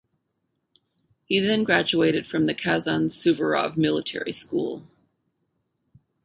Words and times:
He 1.25 1.39
then 1.39 1.63
graduated 1.63 2.25
from 2.25 2.47
the 2.47 2.55
Kazan 2.55 3.05
Suvorov 3.09 3.77
Military 3.77 4.31
School. 4.31 4.87